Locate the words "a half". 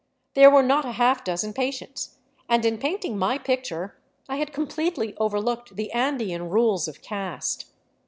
0.83-1.23